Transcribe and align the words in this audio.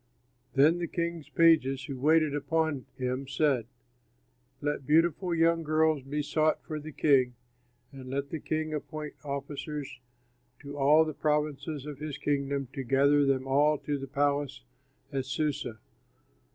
Then 0.55 0.79
the 0.79 0.87
king's 0.87 1.29
pages 1.29 1.83
who 1.83 1.95
waited 1.95 2.33
upon 2.33 2.87
him 2.97 3.27
said, 3.27 3.67
"Let 4.59 4.87
beautiful 4.87 5.35
young 5.35 5.61
girls 5.61 6.01
be 6.01 6.23
sought 6.23 6.59
for 6.63 6.79
the 6.79 6.91
king, 6.91 7.35
and 7.91 8.09
let 8.09 8.31
the 8.31 8.39
king 8.39 8.73
appoint 8.73 9.13
officers 9.23 9.99
to 10.61 10.75
all 10.75 11.05
the 11.05 11.13
provinces 11.13 11.85
of 11.85 11.99
his 11.99 12.17
kingdom 12.17 12.67
to 12.73 12.83
gather 12.83 13.25
them 13.27 13.45
all 13.45 13.77
to 13.77 13.99
the 13.99 14.07
palace 14.07 14.63
at 15.13 15.25
Susa. 15.27 15.77